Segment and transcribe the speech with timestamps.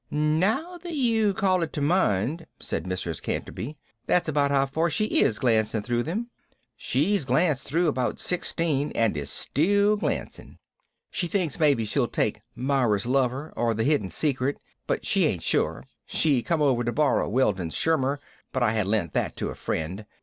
[0.09, 3.21] "Now that you call it to mind," said Mrs.
[3.21, 3.77] Canterby,
[4.07, 6.31] "that's about how far she is glancing through them.
[6.75, 10.57] She's glanced through about sixteen, and she's still glancing.
[11.11, 15.83] She thinks maybe she'll take 'Myra's Lover, or The Hidden Secret,' but she ain't sure.
[16.07, 18.17] She come over to borrow 'Weldon Shirmer,'
[18.51, 20.07] but I had lent that to a friend.